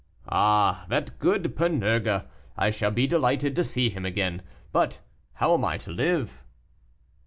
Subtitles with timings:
[0.29, 0.87] "Ah!
[0.89, 2.25] that good Panurge;
[2.57, 4.41] I shall be delighted to see him again.
[4.71, 4.99] But
[5.33, 6.43] how am I to live?"